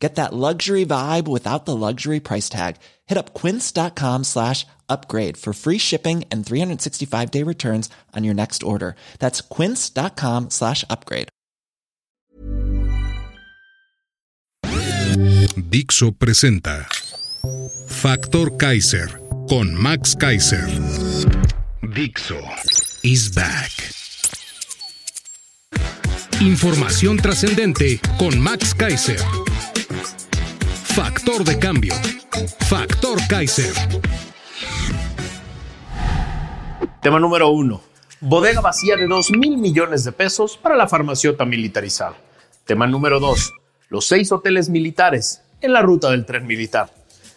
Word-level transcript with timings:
Get 0.00 0.14
that 0.14 0.32
luxury 0.32 0.86
vibe 0.86 1.28
without 1.28 1.66
the 1.66 1.76
luxury 1.76 2.20
price 2.20 2.48
tag. 2.48 2.76
Hit 3.06 3.18
up 3.18 3.34
quince.com 3.34 4.24
slash 4.24 4.66
upgrade 4.88 5.36
for 5.36 5.52
free 5.52 5.78
shipping 5.78 6.24
and 6.32 6.44
365 6.44 7.30
day 7.30 7.44
returns 7.44 7.90
on 8.16 8.24
your 8.24 8.34
next 8.34 8.62
order. 8.62 8.96
That's 9.18 9.42
quince.com 9.42 10.48
slash 10.50 10.84
upgrade. 10.88 11.28
Dixo 15.70 16.10
presenta 16.12 16.86
Factor 17.88 18.56
Kaiser 18.56 19.20
con 19.48 19.74
Max 19.74 20.14
Kaiser. 20.14 20.66
Dixo 21.82 22.40
is 23.02 23.28
back. 23.34 23.70
Información 26.40 27.18
trascendente 27.18 28.00
con 28.18 28.40
Max 28.40 28.74
Kaiser. 28.74 29.20
Factor 31.02 31.44
de 31.44 31.58
cambio. 31.58 31.94
Factor 32.68 33.18
Kaiser. 33.26 33.72
Tema 37.00 37.18
número 37.18 37.48
uno. 37.48 37.80
Bodega 38.20 38.60
vacía 38.60 38.96
de 38.96 39.06
2 39.06 39.30
mil 39.30 39.56
millones 39.56 40.04
de 40.04 40.12
pesos 40.12 40.58
para 40.58 40.76
la 40.76 40.88
farmaciota 40.88 41.46
militarizada. 41.46 42.18
Tema 42.66 42.86
número 42.86 43.18
dos. 43.18 43.54
Los 43.88 44.08
seis 44.08 44.30
hoteles 44.30 44.68
militares 44.68 45.40
en 45.62 45.72
la 45.72 45.80
ruta 45.80 46.10
del 46.10 46.26
tren 46.26 46.46
militar. 46.46 46.92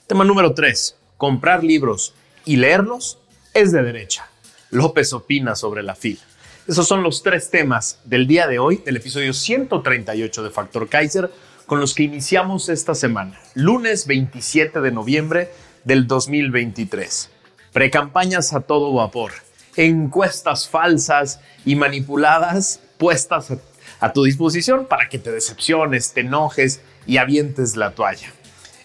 Tema 0.07 0.25
número 0.25 0.53
tres. 0.53 0.97
Comprar 1.15 1.63
libros 1.63 2.13
y 2.43 2.57
leerlos 2.57 3.17
es 3.53 3.71
de 3.71 3.81
derecha. 3.81 4.29
López 4.71 5.13
opina 5.13 5.55
sobre 5.55 5.83
la 5.83 5.95
fila. 5.95 6.19
Esos 6.67 6.85
son 6.85 7.01
los 7.01 7.23
tres 7.23 7.49
temas 7.49 7.99
del 8.03 8.27
día 8.27 8.45
de 8.45 8.59
hoy, 8.59 8.81
del 8.85 8.97
episodio 8.97 9.31
138 9.31 10.43
de 10.43 10.49
Factor 10.49 10.89
Kaiser, 10.89 11.31
con 11.73 11.79
los 11.79 11.95
que 11.95 12.03
iniciamos 12.03 12.69
esta 12.69 12.93
semana, 12.93 13.39
lunes 13.55 14.05
27 14.05 14.79
de 14.79 14.91
noviembre 14.91 15.49
del 15.83 16.05
2023. 16.05 17.31
Precampañas 17.71 18.53
a 18.53 18.59
todo 18.59 18.93
vapor, 18.93 19.31
encuestas 19.75 20.69
falsas 20.69 21.39
y 21.65 21.75
manipuladas 21.75 22.79
puestas 22.99 23.53
a, 23.99 24.13
tu 24.13 24.23
disposición 24.23 24.85
para 24.85 25.09
que 25.09 25.17
te 25.17 25.31
decepciones, 25.31 26.13
te 26.13 26.19
enojes 26.21 26.81
y 27.07 27.17
avientes 27.17 27.75
la 27.75 27.95
toalla. 27.95 28.31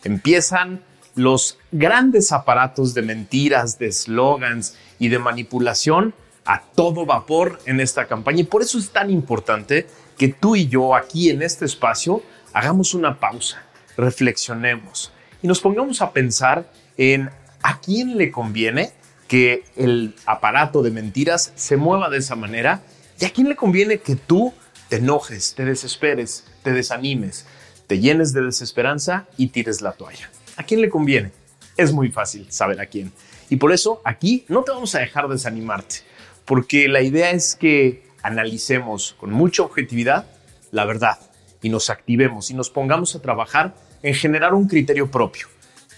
Empiezan 0.03 0.83
los 1.15 1.59
grandes 1.71 2.33
aparatos 2.33 2.95
de 2.95 3.03
mentiras, 3.03 3.79
de 3.79 3.93
slogans 3.93 4.79
y 4.99 5.09
de 5.09 5.19
manipulación 5.19 6.15
a 6.47 6.63
todo 6.63 7.05
vapor 7.05 7.59
en 7.67 7.81
esta 7.81 8.07
campaña. 8.07 8.41
Y 8.41 8.45
por 8.45 8.63
eso 8.63 8.79
es 8.79 8.89
tan 8.89 9.11
importante 9.11 9.87
que 10.17 10.29
tú 10.29 10.57
y 10.57 10.69
yo 10.69 10.95
aquí 10.95 11.29
en 11.29 11.43
este 11.43 11.67
espacio 11.67 12.23
hagamos 12.53 12.95
una 12.95 13.19
pausa, 13.19 13.63
reflexionemos 13.97 15.13
y 15.43 15.49
nos 15.49 15.61
pongamos 15.61 16.03
a 16.03 16.13
pensar 16.13 16.71
en 16.97 17.31
a 17.63 17.81
quién 17.81 18.17
le 18.17 18.31
conviene 18.31 18.93
que 19.27 19.65
el 19.77 20.15
aparato 20.27 20.83
de 20.83 20.91
mentiras 20.91 21.53
se 21.55 21.77
mueva 21.77 22.09
de 22.09 22.19
esa 22.19 22.35
manera 22.35 22.83
y 23.21 23.25
a 23.25 23.31
quién 23.31 23.49
le 23.49 23.57
conviene 23.57 23.99
que 23.99 24.17
tú 24.17 24.55
te 24.89 24.97
enojes, 24.97 25.55
te 25.55 25.65
desesperes, 25.65 26.45
te 26.63 26.73
desanimes, 26.73 27.47
te 27.87 27.99
llenes 27.99 28.33
de 28.33 28.43
desesperanza 28.43 29.27
y 29.37 29.49
tires 29.49 29.83
la 29.83 29.93
toalla. 29.93 30.31
¿A 30.57 30.63
quién 30.63 30.81
le 30.81 30.89
conviene? 30.89 31.33
Es 31.77 31.93
muy 31.93 32.11
fácil 32.11 32.51
saber 32.51 32.81
a 32.81 32.87
quién. 32.87 33.13
Y 33.51 33.57
por 33.57 33.73
eso 33.73 34.01
aquí 34.05 34.45
no 34.49 34.63
te 34.63 34.73
vamos 34.73 34.95
a 34.95 35.01
dejar 35.01 35.29
desanimarte, 35.29 35.97
porque 36.45 36.89
la 36.89 37.03
idea 37.03 37.31
es 37.31 37.55
que 37.55 38.03
analicemos 38.23 39.15
con 39.19 39.31
mucha 39.31 39.63
objetividad 39.63 40.27
la 40.71 40.85
verdad 40.85 41.19
y 41.63 41.69
nos 41.69 41.91
activemos 41.91 42.51
y 42.51 42.55
nos 42.55 42.71
pongamos 42.71 43.15
a 43.15 43.23
trabajar 43.23 43.75
en 44.03 44.15
generar 44.15 44.55
un 44.55 44.69
criterio 44.69 45.11
propio 45.11 45.49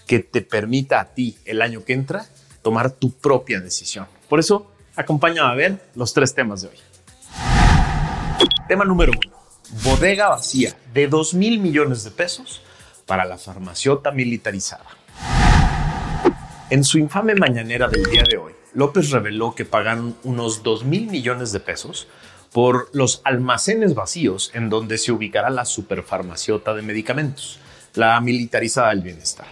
que 0.07 0.21
te 0.21 0.43
permita 0.43 1.01
a 1.01 1.05
ti 1.15 1.37
el 1.45 1.63
año 1.63 1.85
que 1.85 1.93
entra 1.93 2.27
tomar 2.63 2.91
tu 2.91 3.13
propia 3.13 3.61
decisión. 3.61 4.07
Por 4.29 4.41
eso, 4.41 4.71
acompáñame 4.97 5.53
a 5.53 5.55
ver 5.55 5.91
los 5.95 6.13
tres 6.13 6.35
temas 6.35 6.63
de 6.63 6.69
hoy. 6.69 6.77
Tema 8.69 8.85
número 8.85 9.13
uno. 9.13 9.37
Bodega 9.85 10.29
vacía 10.29 10.75
de 10.93 11.07
2 11.07 11.35
mil 11.35 11.61
millones 11.61 12.03
de 12.03 12.11
pesos 12.11 12.63
para 13.07 13.25
la 13.25 13.39
farmaciota 13.39 14.11
militarizada. 14.11 14.87
En 16.71 16.85
su 16.85 16.99
infame 16.99 17.35
mañanera 17.35 17.89
del 17.89 18.05
día 18.05 18.23
de 18.29 18.37
hoy, 18.37 18.53
López 18.75 19.11
reveló 19.11 19.55
que 19.55 19.65
pagaron 19.65 20.17
unos 20.23 20.63
2 20.63 20.85
mil 20.85 21.09
millones 21.09 21.53
de 21.53 21.61
pesos 21.61 22.07
por 22.53 22.89
los 22.93 23.21
almacenes 23.25 23.95
vacíos 23.95 24.51
en 24.55 24.71
donde 24.71 24.99
se 24.99 25.13
ubicará 25.13 25.51
la 25.51 25.65
superfarmaciota 25.65 26.75
de 26.75 26.83
medicamentos, 26.83 27.59
la 27.95 28.21
militarizada 28.21 28.91
del 28.91 29.03
bienestar. 29.03 29.47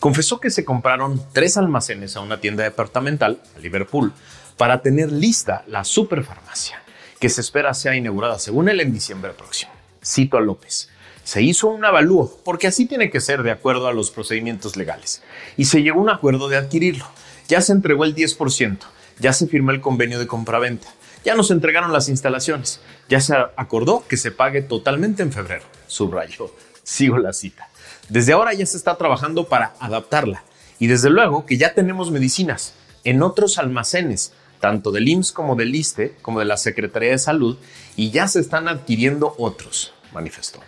Confesó 0.00 0.38
que 0.38 0.50
se 0.50 0.64
compraron 0.64 1.20
tres 1.32 1.56
almacenes 1.56 2.16
a 2.16 2.20
una 2.20 2.40
tienda 2.40 2.62
departamental, 2.62 3.40
Liverpool, 3.60 4.12
para 4.56 4.82
tener 4.82 5.10
lista 5.10 5.64
la 5.66 5.84
superfarmacia, 5.84 6.82
que 7.18 7.28
se 7.28 7.40
espera 7.40 7.74
sea 7.74 7.96
inaugurada 7.96 8.38
según 8.38 8.68
él 8.68 8.80
en 8.80 8.92
diciembre 8.92 9.32
próximo. 9.32 9.72
Cito 10.04 10.36
a 10.36 10.40
López. 10.40 10.90
Se 11.24 11.42
hizo 11.42 11.68
un 11.68 11.84
avalúo, 11.84 12.38
porque 12.44 12.66
así 12.68 12.86
tiene 12.86 13.10
que 13.10 13.20
ser 13.20 13.42
de 13.42 13.50
acuerdo 13.50 13.88
a 13.88 13.92
los 13.92 14.10
procedimientos 14.10 14.76
legales, 14.76 15.22
y 15.56 15.66
se 15.66 15.82
llegó 15.82 16.00
a 16.00 16.02
un 16.02 16.10
acuerdo 16.10 16.48
de 16.48 16.56
adquirirlo. 16.56 17.06
Ya 17.48 17.60
se 17.60 17.72
entregó 17.72 18.04
el 18.04 18.14
10%, 18.14 18.78
ya 19.18 19.32
se 19.32 19.46
firmó 19.46 19.72
el 19.72 19.80
convenio 19.80 20.18
de 20.18 20.26
compraventa, 20.26 20.88
ya 21.24 21.34
nos 21.34 21.50
entregaron 21.50 21.92
las 21.92 22.08
instalaciones, 22.08 22.80
ya 23.08 23.20
se 23.20 23.34
acordó 23.56 24.04
que 24.06 24.16
se 24.16 24.30
pague 24.30 24.62
totalmente 24.62 25.22
en 25.22 25.32
febrero. 25.32 25.64
Subrayó. 25.86 26.52
Sigo 26.82 27.18
la 27.18 27.32
cita. 27.32 27.68
Desde 28.08 28.32
ahora 28.32 28.54
ya 28.54 28.64
se 28.64 28.76
está 28.76 28.96
trabajando 28.96 29.48
para 29.48 29.74
adaptarla 29.78 30.42
y 30.78 30.86
desde 30.86 31.10
luego 31.10 31.44
que 31.44 31.58
ya 31.58 31.74
tenemos 31.74 32.10
medicinas 32.10 32.74
en 33.04 33.22
otros 33.22 33.58
almacenes, 33.58 34.32
tanto 34.60 34.90
del 34.90 35.08
IMSS 35.08 35.32
como 35.32 35.56
del 35.56 35.74
ISTE, 35.74 36.16
como 36.22 36.38
de 36.38 36.46
la 36.46 36.56
Secretaría 36.56 37.10
de 37.10 37.18
Salud, 37.18 37.58
y 37.96 38.10
ya 38.10 38.28
se 38.28 38.40
están 38.40 38.68
adquiriendo 38.68 39.34
otros, 39.38 39.92
manifestó. 40.12 40.60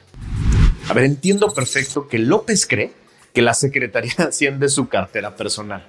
A 0.89 0.93
ver, 0.93 1.05
entiendo 1.05 1.53
perfecto 1.53 2.09
que 2.09 2.19
López 2.19 2.67
cree 2.67 2.93
que 3.33 3.43
la 3.43 3.55
Secretaría 3.55 4.13
asciende 4.19 4.69
su 4.69 4.89
cartera 4.89 5.37
personal. 5.37 5.87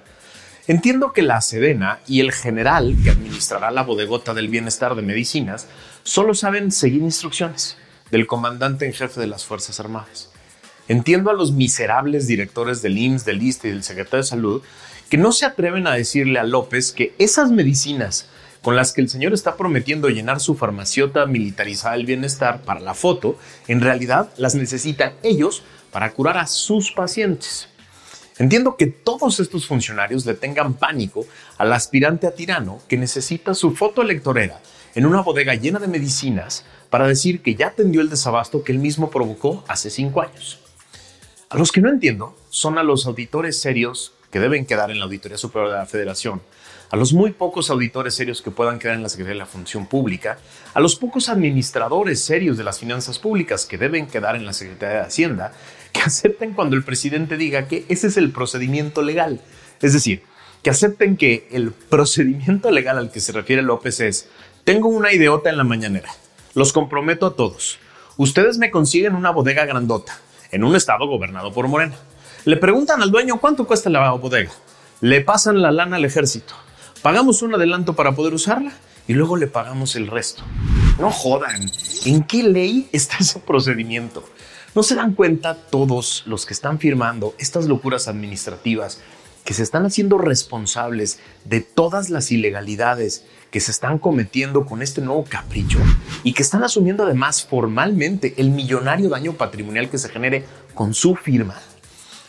Entiendo 0.68 1.12
que 1.12 1.22
la 1.22 1.40
Sedena 1.40 1.98
y 2.06 2.20
el 2.20 2.30
general 2.30 2.96
que 3.02 3.10
administrará 3.10 3.72
la 3.72 3.82
bodegota 3.82 4.32
del 4.32 4.48
bienestar 4.48 4.94
de 4.94 5.02
medicinas 5.02 5.66
solo 6.04 6.34
saben 6.34 6.70
seguir 6.70 7.02
instrucciones 7.02 7.76
del 8.12 8.28
comandante 8.28 8.86
en 8.86 8.92
jefe 8.92 9.20
de 9.20 9.26
las 9.26 9.44
Fuerzas 9.44 9.80
Armadas. 9.80 10.30
Entiendo 10.86 11.30
a 11.30 11.34
los 11.34 11.50
miserables 11.50 12.28
directores 12.28 12.80
del 12.80 12.96
IMSS, 12.96 13.24
del 13.24 13.42
ISTE 13.42 13.68
y 13.68 13.70
del 13.72 13.82
secretario 13.82 14.18
de 14.18 14.28
Salud 14.28 14.62
que 15.10 15.18
no 15.18 15.32
se 15.32 15.46
atreven 15.46 15.88
a 15.88 15.94
decirle 15.94 16.38
a 16.38 16.44
López 16.44 16.92
que 16.92 17.14
esas 17.18 17.50
medicinas 17.50 18.28
con 18.62 18.76
las 18.76 18.92
que 18.92 19.00
el 19.00 19.08
señor 19.08 19.32
está 19.32 19.56
prometiendo 19.56 20.08
llenar 20.08 20.38
su 20.38 20.54
farmaciota 20.54 21.26
militarizada 21.26 21.96
del 21.96 22.06
bienestar 22.06 22.62
para 22.62 22.78
la 22.78 22.94
foto, 22.94 23.36
en 23.66 23.80
realidad 23.80 24.30
las 24.36 24.54
necesitan 24.54 25.14
ellos 25.24 25.64
para 25.90 26.12
curar 26.12 26.38
a 26.38 26.46
sus 26.46 26.92
pacientes. 26.92 27.68
Entiendo 28.38 28.76
que 28.76 28.86
todos 28.86 29.40
estos 29.40 29.66
funcionarios 29.66 30.24
le 30.24 30.34
tengan 30.34 30.74
pánico 30.74 31.26
al 31.58 31.72
aspirante 31.72 32.26
a 32.26 32.34
tirano 32.34 32.80
que 32.88 32.96
necesita 32.96 33.54
su 33.54 33.72
foto 33.76 34.02
electorera 34.02 34.60
en 34.94 35.06
una 35.06 35.20
bodega 35.20 35.54
llena 35.54 35.78
de 35.78 35.88
medicinas 35.88 36.64
para 36.90 37.06
decir 37.06 37.42
que 37.42 37.54
ya 37.54 37.68
atendió 37.68 38.00
el 38.00 38.10
desabasto 38.10 38.62
que 38.62 38.72
él 38.72 38.78
mismo 38.78 39.10
provocó 39.10 39.64
hace 39.68 39.90
cinco 39.90 40.22
años. 40.22 40.58
A 41.50 41.58
los 41.58 41.72
que 41.72 41.82
no 41.82 41.90
entiendo 41.90 42.36
son 42.48 42.78
a 42.78 42.82
los 42.82 43.06
auditores 43.06 43.60
serios 43.60 44.14
que 44.32 44.40
deben 44.40 44.64
quedar 44.66 44.90
en 44.90 44.98
la 44.98 45.04
Auditoría 45.04 45.36
Superior 45.36 45.70
de 45.70 45.76
la 45.76 45.86
Federación, 45.86 46.40
a 46.90 46.96
los 46.96 47.12
muy 47.12 47.32
pocos 47.32 47.70
auditores 47.70 48.14
serios 48.14 48.40
que 48.42 48.50
puedan 48.50 48.78
quedar 48.78 48.96
en 48.96 49.02
la 49.02 49.10
Secretaría 49.10 49.34
de 49.34 49.44
la 49.44 49.46
Función 49.46 49.86
Pública, 49.86 50.38
a 50.72 50.80
los 50.80 50.96
pocos 50.96 51.28
administradores 51.28 52.24
serios 52.24 52.56
de 52.56 52.64
las 52.64 52.78
finanzas 52.78 53.18
públicas 53.18 53.66
que 53.66 53.78
deben 53.78 54.06
quedar 54.06 54.34
en 54.34 54.46
la 54.46 54.54
Secretaría 54.54 55.00
de 55.00 55.06
Hacienda, 55.06 55.52
que 55.92 56.00
acepten 56.04 56.54
cuando 56.54 56.76
el 56.76 56.82
presidente 56.82 57.36
diga 57.36 57.68
que 57.68 57.84
ese 57.88 58.06
es 58.06 58.16
el 58.16 58.32
procedimiento 58.32 59.02
legal. 59.02 59.40
Es 59.80 59.92
decir, 59.92 60.22
que 60.62 60.70
acepten 60.70 61.16
que 61.16 61.46
el 61.50 61.72
procedimiento 61.72 62.70
legal 62.70 62.96
al 62.96 63.12
que 63.12 63.20
se 63.20 63.32
refiere 63.32 63.62
López 63.62 64.00
es, 64.00 64.28
tengo 64.64 64.88
una 64.88 65.12
idiota 65.12 65.50
en 65.50 65.58
la 65.58 65.64
mañanera, 65.64 66.08
los 66.54 66.72
comprometo 66.72 67.26
a 67.26 67.36
todos. 67.36 67.78
Ustedes 68.16 68.56
me 68.56 68.70
consiguen 68.70 69.14
una 69.14 69.30
bodega 69.30 69.66
grandota 69.66 70.18
en 70.50 70.64
un 70.64 70.74
estado 70.74 71.06
gobernado 71.06 71.52
por 71.52 71.68
Morena. 71.68 71.96
Le 72.44 72.56
preguntan 72.56 73.00
al 73.00 73.12
dueño 73.12 73.38
cuánto 73.38 73.68
cuesta 73.68 73.88
la 73.88 74.10
bodega. 74.12 74.50
Le 75.00 75.20
pasan 75.20 75.62
la 75.62 75.70
lana 75.70 75.94
al 75.96 76.04
ejército. 76.04 76.54
Pagamos 77.00 77.40
un 77.42 77.54
adelanto 77.54 77.94
para 77.94 78.16
poder 78.16 78.34
usarla 78.34 78.72
y 79.06 79.14
luego 79.14 79.36
le 79.36 79.46
pagamos 79.46 79.94
el 79.94 80.08
resto. 80.08 80.42
No 80.98 81.12
jodan, 81.12 81.70
¿en 82.04 82.24
qué 82.24 82.42
ley 82.42 82.88
está 82.90 83.18
ese 83.20 83.38
procedimiento? 83.38 84.24
¿No 84.74 84.82
se 84.82 84.96
dan 84.96 85.14
cuenta 85.14 85.54
todos 85.54 86.24
los 86.26 86.44
que 86.44 86.52
están 86.52 86.80
firmando 86.80 87.32
estas 87.38 87.66
locuras 87.66 88.08
administrativas 88.08 89.00
que 89.44 89.54
se 89.54 89.62
están 89.62 89.86
haciendo 89.86 90.18
responsables 90.18 91.20
de 91.44 91.60
todas 91.60 92.10
las 92.10 92.32
ilegalidades 92.32 93.24
que 93.52 93.60
se 93.60 93.70
están 93.70 93.98
cometiendo 93.98 94.66
con 94.66 94.82
este 94.82 95.00
nuevo 95.00 95.24
capricho 95.28 95.78
y 96.24 96.32
que 96.32 96.42
están 96.42 96.64
asumiendo 96.64 97.04
además 97.04 97.44
formalmente 97.44 98.34
el 98.38 98.50
millonario 98.50 99.10
daño 99.10 99.34
patrimonial 99.34 99.90
que 99.90 99.98
se 99.98 100.08
genere 100.08 100.44
con 100.74 100.92
su 100.92 101.14
firma? 101.14 101.60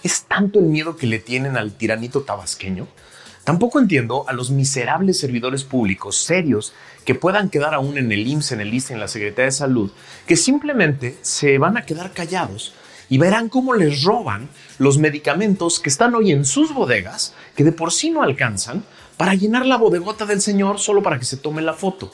¿Es 0.04 0.24
tanto 0.24 0.60
el 0.60 0.66
miedo 0.66 0.98
que 0.98 1.08
le 1.08 1.20
tienen 1.20 1.56
al 1.56 1.72
tiranito 1.72 2.24
tabasqueño? 2.24 2.90
Tampoco 3.46 3.80
entiendo 3.80 4.26
a 4.28 4.34
los 4.34 4.52
miserables 4.52 5.18
servidores 5.18 5.64
públicos 5.64 6.18
serios 6.18 6.74
que 7.06 7.16
puedan 7.16 7.50
quedar 7.50 7.74
aún 7.74 7.98
en 7.98 8.12
el 8.12 8.28
IMSS, 8.28 8.52
en 8.52 8.62
el 8.62 8.74
ISTE, 8.74 8.94
en 8.94 9.00
la 9.00 9.08
Secretaría 9.08 9.46
de 9.46 9.52
Salud, 9.52 9.92
que 10.28 10.36
simplemente 10.36 11.18
se 11.22 11.58
van 11.58 11.78
a 11.78 11.86
quedar 11.86 12.12
callados 12.12 12.74
y 13.10 13.18
verán 13.18 13.48
cómo 13.48 13.76
les 13.76 14.04
roban 14.04 14.50
los 14.78 14.98
medicamentos 14.98 15.80
que 15.80 15.90
están 15.90 16.16
hoy 16.16 16.32
en 16.32 16.44
sus 16.44 16.74
bodegas, 16.74 17.34
que 17.56 17.64
de 17.64 17.72
por 17.72 17.94
sí 17.94 18.10
no 18.10 18.24
alcanzan, 18.24 18.84
para 19.16 19.36
llenar 19.36 19.66
la 19.66 19.78
bodegota 19.78 20.26
del 20.26 20.42
señor 20.42 20.80
solo 20.80 21.02
para 21.02 21.18
que 21.18 21.26
se 21.26 21.38
tome 21.38 21.62
la 21.62 21.74
foto. 21.74 22.12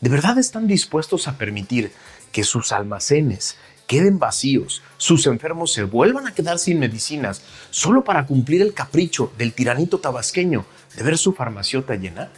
¿De 0.00 0.10
verdad 0.10 0.38
están 0.38 0.66
dispuestos 0.66 1.28
a 1.28 1.38
permitir 1.38 1.92
que 2.32 2.42
sus 2.44 2.72
almacenes 2.72 3.56
queden 3.88 4.20
vacíos, 4.20 4.82
sus 4.98 5.26
enfermos 5.26 5.72
se 5.72 5.82
vuelvan 5.82 6.28
a 6.28 6.34
quedar 6.34 6.60
sin 6.60 6.78
medicinas, 6.78 7.42
solo 7.70 8.04
para 8.04 8.26
cumplir 8.26 8.62
el 8.62 8.74
capricho 8.74 9.32
del 9.36 9.54
tiranito 9.54 9.98
tabasqueño 9.98 10.66
de 10.94 11.02
ver 11.02 11.18
su 11.18 11.32
farmaciota 11.32 11.96
llena? 11.96 12.30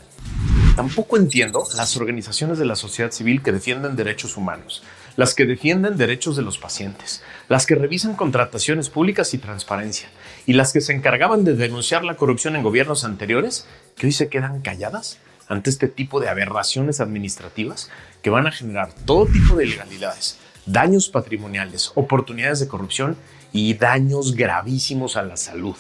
Tampoco 0.77 1.17
entiendo 1.17 1.67
las 1.77 1.97
organizaciones 1.97 2.59
de 2.59 2.65
la 2.65 2.77
sociedad 2.77 3.11
civil 3.11 3.43
que 3.43 3.53
defienden 3.53 3.97
derechos 3.97 4.37
humanos, 4.37 4.85
las 5.17 5.35
que 5.35 5.45
defienden 5.45 5.97
derechos 5.97 6.37
de 6.37 6.43
los 6.43 6.57
pacientes, 6.57 7.23
las 7.49 7.67
que 7.67 7.75
revisan 7.75 8.15
contrataciones 8.15 8.89
públicas 8.89 9.35
y 9.35 9.39
transparencia, 9.39 10.09
y 10.47 10.53
las 10.53 10.73
que 10.73 10.81
se 10.81 10.93
encargaban 10.93 11.45
de 11.45 11.55
denunciar 11.55 12.05
la 12.05 12.17
corrupción 12.17 12.55
en 12.55 12.63
gobiernos 12.63 13.05
anteriores, 13.05 13.67
que 13.97 14.07
hoy 14.07 14.13
se 14.13 14.29
quedan 14.29 14.61
calladas 14.61 15.19
ante 15.49 15.69
este 15.69 15.89
tipo 15.89 16.21
de 16.21 16.29
aberraciones 16.29 17.01
administrativas 17.01 17.91
que 18.23 18.31
van 18.31 18.47
a 18.47 18.53
generar 18.53 18.93
todo 19.05 19.27
tipo 19.27 19.57
de 19.57 19.67
ilegalidades, 19.67 20.39
daños 20.67 21.09
patrimoniales, 21.09 21.93
oportunidades 21.95 22.61
de 22.61 22.69
corrupción 22.69 23.17
y 23.53 23.75
daños 23.75 24.35
gravísimos 24.35 25.17
a 25.17 25.23
la 25.23 25.37
salud. 25.37 25.77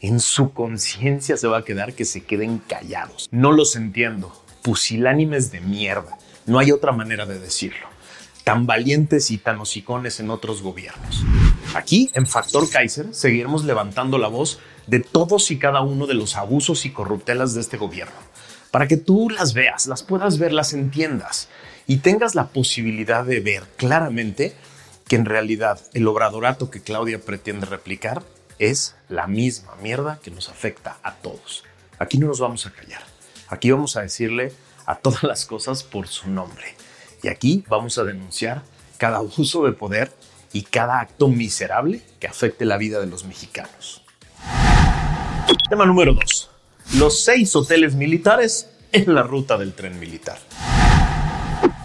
En 0.00 0.20
su 0.20 0.52
conciencia 0.52 1.36
se 1.36 1.46
va 1.46 1.58
a 1.58 1.64
quedar 1.64 1.94
que 1.94 2.04
se 2.04 2.24
queden 2.24 2.58
callados. 2.58 3.28
No 3.30 3.52
los 3.52 3.76
entiendo. 3.76 4.32
Pusilánimes 4.62 5.50
de 5.50 5.60
mierda. 5.60 6.18
No 6.46 6.58
hay 6.58 6.72
otra 6.72 6.92
manera 6.92 7.24
de 7.24 7.38
decirlo. 7.38 7.86
Tan 8.44 8.66
valientes 8.66 9.30
y 9.30 9.38
tan 9.38 9.58
hocicones 9.60 10.20
en 10.20 10.28
otros 10.28 10.60
gobiernos. 10.60 11.24
Aquí, 11.74 12.10
en 12.12 12.26
Factor 12.26 12.68
Kaiser, 12.68 13.14
seguiremos 13.14 13.64
levantando 13.64 14.18
la 14.18 14.28
voz 14.28 14.58
de 14.86 15.00
todos 15.00 15.50
y 15.50 15.58
cada 15.58 15.80
uno 15.80 16.06
de 16.06 16.14
los 16.14 16.36
abusos 16.36 16.84
y 16.84 16.90
corruptelas 16.90 17.54
de 17.54 17.62
este 17.62 17.78
gobierno. 17.78 18.14
Para 18.70 18.86
que 18.86 18.98
tú 18.98 19.30
las 19.30 19.54
veas, 19.54 19.86
las 19.86 20.02
puedas 20.02 20.38
ver, 20.38 20.52
las 20.52 20.74
entiendas 20.74 21.48
y 21.86 21.98
tengas 21.98 22.34
la 22.34 22.48
posibilidad 22.48 23.24
de 23.24 23.40
ver 23.40 23.64
claramente 23.76 24.54
que 25.08 25.16
en 25.16 25.24
realidad 25.24 25.80
el 25.92 26.06
obradorato 26.06 26.70
que 26.70 26.82
Claudia 26.82 27.20
pretende 27.20 27.66
replicar 27.66 28.22
es 28.58 28.94
la 29.08 29.26
misma 29.26 29.74
mierda 29.82 30.18
que 30.22 30.30
nos 30.30 30.48
afecta 30.48 30.98
a 31.02 31.14
todos. 31.16 31.64
Aquí 31.98 32.18
no 32.18 32.26
nos 32.26 32.40
vamos 32.40 32.66
a 32.66 32.70
callar. 32.70 33.02
Aquí 33.48 33.70
vamos 33.70 33.96
a 33.96 34.02
decirle 34.02 34.52
a 34.86 34.96
todas 34.96 35.22
las 35.22 35.44
cosas 35.44 35.82
por 35.82 36.08
su 36.08 36.30
nombre. 36.30 36.74
Y 37.22 37.28
aquí 37.28 37.64
vamos 37.68 37.98
a 37.98 38.04
denunciar 38.04 38.62
cada 38.98 39.18
abuso 39.18 39.64
de 39.64 39.72
poder 39.72 40.12
y 40.52 40.62
cada 40.62 41.00
acto 41.00 41.28
miserable 41.28 42.02
que 42.20 42.28
afecte 42.28 42.64
la 42.64 42.78
vida 42.78 43.00
de 43.00 43.06
los 43.06 43.24
mexicanos. 43.24 44.02
Tema 45.68 45.84
número 45.84 46.14
2. 46.14 46.50
Los 46.98 47.24
seis 47.24 47.54
hoteles 47.56 47.94
militares 47.94 48.70
en 48.92 49.14
la 49.14 49.22
ruta 49.22 49.58
del 49.58 49.74
tren 49.74 49.98
militar. 49.98 50.38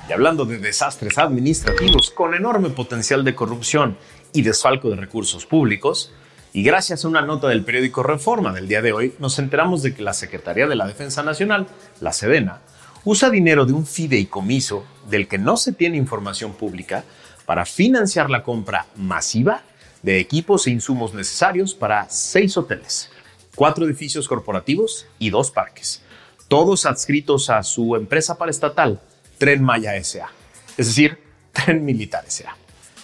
Y 0.10 0.14
hablando 0.14 0.46
de 0.46 0.58
desastres 0.58 1.20
administrativos 1.20 2.10
con 2.10 2.34
enorme 2.34 2.72
potencial 2.72 3.24
de 3.24 3.36
corrupción 3.36 3.96
y 4.34 4.42
desfalco 4.42 4.90
de 4.90 4.96
recursos 4.96 5.46
públicos, 5.46 6.12
y 6.52 6.64
gracias 6.64 7.06
a 7.06 7.08
una 7.08 7.22
nota 7.22 7.48
del 7.48 7.64
periódico 7.64 8.02
Reforma 8.02 8.52
del 8.52 8.68
día 8.68 8.82
de 8.82 8.92
hoy, 8.92 9.14
nos 9.20 9.38
enteramos 9.38 9.84
de 9.84 9.94
que 9.94 10.02
la 10.02 10.14
Secretaría 10.14 10.66
de 10.66 10.76
la 10.76 10.88
Defensa 10.88 11.22
Nacional, 11.22 11.68
la 12.02 12.12
Sedena, 12.12 12.62
usa 13.06 13.30
dinero 13.30 13.68
de 13.68 13.74
un 13.74 13.86
fideicomiso 13.86 14.84
del 15.12 15.28
que 15.28 15.38
no 15.38 15.58
se 15.58 15.74
tiene 15.74 15.98
información 15.98 16.54
pública 16.54 17.04
para 17.46 17.68
financiar 17.68 18.32
la 18.32 18.42
compra 18.42 18.88
masiva 18.96 19.62
de 20.02 20.20
equipos 20.20 20.66
e 20.66 20.72
insumos 20.72 21.14
necesarios 21.14 21.76
para 21.76 22.10
seis 22.10 22.58
hoteles, 22.58 23.12
cuatro 23.54 23.86
edificios 23.86 24.28
corporativos 24.28 25.06
y 25.20 25.30
dos 25.30 25.52
parques, 25.52 26.02
todos 26.48 26.88
adscritos 26.88 27.52
a 27.52 27.62
su 27.62 27.96
empresa 27.96 28.40
paraestatal, 28.40 29.00
Tren 29.40 29.64
Maya 29.64 29.94
SA, 30.04 30.30
es 30.78 30.88
decir, 30.88 31.18
Tren 31.54 31.86
Militar 31.86 32.26
SA. 32.28 32.58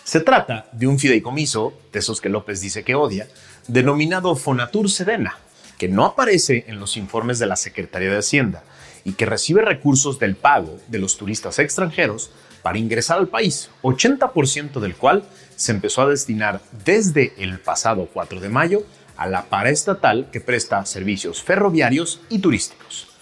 Se 0.03 0.19
trata 0.19 0.67
de 0.73 0.85
un 0.85 0.99
fideicomiso, 0.99 1.73
de 1.93 1.99
esos 1.99 2.19
que 2.19 2.27
López 2.27 2.59
dice 2.59 2.83
que 2.83 2.93
odia, 2.93 3.29
denominado 3.69 4.35
Fonatur 4.35 4.91
Sedena, 4.91 5.37
que 5.77 5.87
no 5.87 6.03
aparece 6.03 6.65
en 6.67 6.77
los 6.77 6.97
informes 6.97 7.39
de 7.39 7.45
la 7.45 7.55
Secretaría 7.55 8.11
de 8.11 8.17
Hacienda 8.17 8.63
y 9.05 9.13
que 9.13 9.25
recibe 9.25 9.61
recursos 9.61 10.19
del 10.19 10.35
pago 10.35 10.77
de 10.89 10.99
los 10.99 11.17
turistas 11.17 11.57
extranjeros 11.57 12.31
para 12.61 12.79
ingresar 12.79 13.17
al 13.17 13.29
país, 13.29 13.69
80% 13.83 14.81
del 14.81 14.97
cual 14.97 15.23
se 15.55 15.71
empezó 15.71 16.01
a 16.01 16.09
destinar 16.09 16.59
desde 16.83 17.33
el 17.37 17.59
pasado 17.59 18.09
4 18.11 18.41
de 18.41 18.49
mayo 18.49 18.83
a 19.15 19.27
la 19.27 19.45
paraestatal 19.45 20.29
que 20.31 20.41
presta 20.41 20.85
servicios 20.85 21.41
ferroviarios 21.41 22.19
y 22.27 22.39
turísticos. 22.39 23.14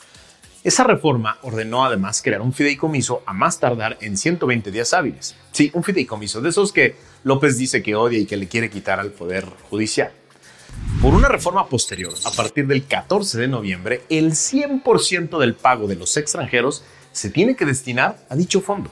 Esa 0.63 0.85
reforma 0.85 1.39
ordenó 1.41 1.83
además 1.83 2.21
crear 2.21 2.41
un 2.41 2.53
fideicomiso 2.53 3.21
a 3.25 3.33
más 3.33 3.59
tardar 3.59 3.97
en 3.99 4.15
120 4.15 4.71
días 4.71 4.93
hábiles. 4.93 5.35
Sí, 5.51 5.69
un 5.73 5.83
fideicomiso, 5.83 6.39
de 6.39 6.49
esos 6.49 6.71
que 6.71 6.95
López 7.25 7.57
dice 7.57 7.83
que 7.83 7.95
odia 7.95 8.19
y 8.19 8.25
que 8.25 8.37
le 8.37 8.47
quiere 8.47 8.69
quitar 8.69 8.97
al 8.97 9.11
Poder 9.11 9.45
Judicial. 9.69 10.13
Por 11.01 11.13
una 11.13 11.27
reforma 11.27 11.67
posterior, 11.67 12.13
a 12.23 12.31
partir 12.31 12.65
del 12.65 12.85
14 12.85 13.37
de 13.39 13.49
noviembre, 13.49 14.03
el 14.09 14.31
100% 14.31 15.37
del 15.37 15.53
pago 15.53 15.87
de 15.87 15.95
los 15.95 16.15
extranjeros 16.15 16.85
se 17.11 17.29
tiene 17.29 17.57
que 17.57 17.65
destinar 17.65 18.25
a 18.29 18.35
dicho 18.37 18.61
fondo 18.61 18.89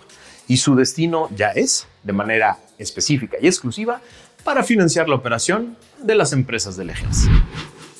y 0.49 0.57
su 0.57 0.75
destino 0.75 1.29
ya 1.33 1.51
es, 1.51 1.87
de 2.03 2.11
manera 2.11 2.59
específica 2.79 3.37
y 3.41 3.47
exclusiva, 3.47 4.01
para 4.43 4.63
financiar 4.63 5.07
la 5.07 5.15
operación 5.15 5.77
de 6.03 6.15
las 6.15 6.33
empresas 6.33 6.75
del 6.75 6.89
ejército. 6.89 7.33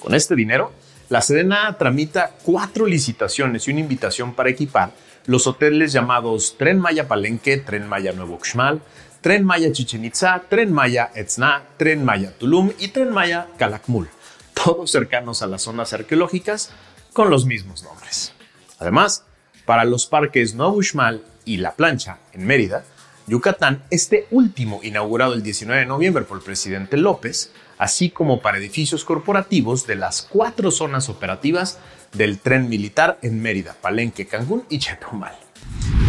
Con 0.01 0.13
este 0.13 0.35
dinero, 0.35 0.73
la 1.11 1.21
Sedena 1.21 1.77
tramita 1.77 2.31
cuatro 2.41 2.85
licitaciones 2.85 3.67
y 3.67 3.71
una 3.71 3.81
invitación 3.81 4.33
para 4.33 4.49
equipar 4.49 4.93
los 5.25 5.45
hoteles 5.45 5.91
llamados 5.91 6.55
Tren 6.57 6.79
Maya 6.79 7.09
Palenque, 7.09 7.57
Tren 7.57 7.85
Maya 7.85 8.13
Nuevo 8.13 8.39
Xmal, 8.41 8.81
Tren 9.19 9.43
Maya 9.43 9.73
Chichen 9.73 10.05
Itza, 10.05 10.41
Tren 10.47 10.71
Maya 10.71 11.11
Etzna, 11.13 11.63
Tren 11.75 12.05
Maya 12.05 12.31
Tulum 12.37 12.71
y 12.79 12.87
Tren 12.87 13.11
Maya 13.11 13.47
Calakmul, 13.57 14.07
todos 14.53 14.89
cercanos 14.89 15.41
a 15.41 15.47
las 15.47 15.63
zonas 15.63 15.91
arqueológicas 15.91 16.71
con 17.11 17.29
los 17.29 17.45
mismos 17.45 17.83
nombres. 17.83 18.31
Además, 18.79 19.25
para 19.65 19.83
los 19.83 20.05
parques 20.05 20.55
Nuevo 20.55 20.81
Xmal 20.81 21.25
y 21.43 21.57
La 21.57 21.73
Plancha 21.73 22.19
en 22.31 22.47
Mérida, 22.47 22.85
Yucatán, 23.27 23.83
este 23.89 24.27
último 24.31 24.79
inaugurado 24.81 25.33
el 25.33 25.43
19 25.43 25.81
de 25.81 25.87
noviembre 25.87 26.23
por 26.23 26.37
el 26.37 26.43
presidente 26.43 26.95
López, 26.95 27.51
así 27.81 28.11
como 28.11 28.43
para 28.43 28.59
edificios 28.59 29.03
corporativos 29.03 29.87
de 29.87 29.95
las 29.95 30.21
cuatro 30.21 30.69
zonas 30.69 31.09
operativas 31.09 31.79
del 32.13 32.37
tren 32.37 32.69
militar 32.69 33.17
en 33.23 33.41
Mérida, 33.41 33.75
Palenque, 33.81 34.27
Cancún 34.27 34.63
y 34.69 34.77
Chetumal. 34.77 35.35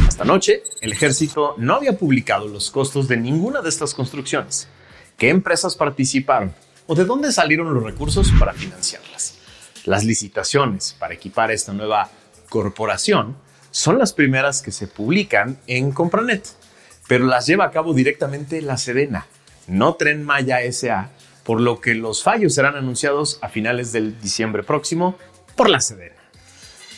Hasta 0.07 0.25
anoche, 0.25 0.65
el 0.83 0.93
ejército 0.93 1.55
no 1.57 1.77
había 1.77 1.97
publicado 1.97 2.47
los 2.47 2.71
costos 2.71 3.09
de 3.09 3.17
ninguna 3.17 3.63
de 3.63 3.71
estas 3.71 3.95
construcciones. 3.95 4.69
¿Qué 5.17 5.31
empresas 5.31 5.75
participaron? 5.75 6.55
¿O 6.89 6.95
de 6.95 7.07
dónde 7.07 7.33
salieron 7.33 7.73
los 7.73 7.83
recursos 7.83 8.31
para 8.39 8.53
financiarlas? 8.53 9.39
Las 9.87 10.05
licitaciones 10.05 10.95
para 10.99 11.15
equipar 11.15 11.51
esta 11.51 11.73
nueva 11.73 12.11
corporación 12.51 13.35
son 13.71 13.99
las 13.99 14.13
primeras 14.13 14.61
que 14.61 14.73
se 14.73 14.89
publican 14.89 15.59
en 15.67 15.91
Compranet, 15.93 16.47
pero 17.09 17.25
las 17.25 17.47
lleva 17.47 17.65
a 17.65 17.71
cabo 17.71 17.95
directamente 17.95 18.61
la 18.61 18.77
Sedena, 18.77 19.27
no 19.69 19.95
Tren 19.95 20.23
Maya 20.23 20.59
SA, 20.71 21.09
por 21.45 21.61
lo 21.61 21.81
que 21.81 21.95
los 21.95 22.23
fallos 22.23 22.55
serán 22.55 22.77
anunciados 22.77 23.39
a 23.43 23.49
finales 23.49 23.93
del 23.93 24.21
diciembre 24.21 24.63
próximo 24.63 25.17
por 25.57 25.69
la 25.69 25.81
Sedena. 25.81 26.17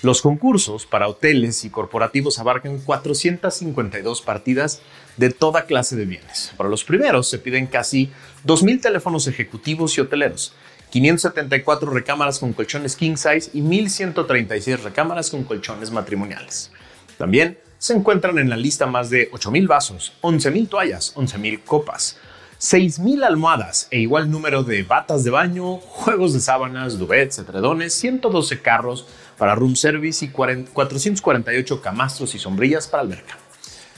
Los 0.02 0.20
concursos 0.20 0.84
para 0.84 1.08
hoteles 1.08 1.64
y 1.64 1.70
corporativos 1.70 2.38
abarcan 2.38 2.78
452 2.78 4.20
partidas 4.20 4.82
de 5.16 5.30
toda 5.30 5.64
clase 5.64 5.96
de 5.96 6.04
bienes. 6.04 6.52
Para 6.58 6.68
los 6.68 6.84
primeros 6.84 7.28
se 7.28 7.38
piden 7.38 7.66
casi 7.66 8.10
2.000 8.44 8.82
teléfonos 8.82 9.26
ejecutivos 9.28 9.96
y 9.96 10.02
hoteleros, 10.02 10.54
574 10.90 11.90
recámaras 11.90 12.38
con 12.38 12.52
colchones 12.52 12.96
king 12.96 13.16
size 13.16 13.50
y 13.54 13.62
1.136 13.62 14.82
recámaras 14.82 15.30
con 15.30 15.44
colchones 15.44 15.90
matrimoniales. 15.90 16.70
También 17.16 17.58
se 17.78 17.94
encuentran 17.94 18.38
en 18.38 18.50
la 18.50 18.56
lista 18.56 18.86
más 18.86 19.10
de 19.10 19.30
8.000 19.30 19.66
vasos, 19.66 20.12
11.000 20.20 20.68
toallas, 20.68 21.14
11.000 21.16 21.64
copas, 21.64 22.18
6.000 22.64 23.22
almohadas 23.24 23.88
e 23.90 24.00
igual 24.00 24.30
número 24.30 24.62
de 24.62 24.82
batas 24.84 25.22
de 25.22 25.28
baño, 25.30 25.76
juegos 25.80 26.32
de 26.32 26.40
sábanas, 26.40 26.98
duvets, 26.98 27.38
edredones, 27.38 27.92
112 27.92 28.62
carros 28.62 29.06
para 29.36 29.54
room 29.54 29.76
service 29.76 30.24
y 30.24 30.28
448 30.28 31.82
camastros 31.82 32.34
y 32.34 32.38
sombrillas 32.38 32.88
para 32.88 33.02
alberca. 33.02 33.36